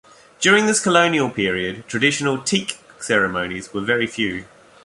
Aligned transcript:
During 0.39 0.65
this 0.65 0.79
colonial 0.79 1.29
period, 1.29 1.87
traditional 1.87 2.39
Teke 2.39 2.75
ceremonies 2.99 3.71
were 3.71 3.81
very 3.81 4.07
few. 4.07 4.45